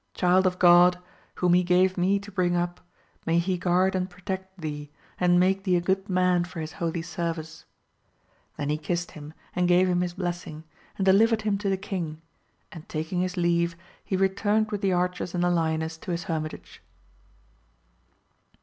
[0.15, 0.97] Child of Grod,
[1.35, 2.81] whom he gave me to bring up,
[3.27, 4.89] may he guard and protect thee,
[5.19, 7.65] and make thee a good man for his holy service!
[8.57, 10.63] then he kissed him and gave him his blessing,
[10.97, 12.19] and delivered him to the king,
[12.71, 16.81] and taking his leave he returned with the archers and the lioness to his hermitage.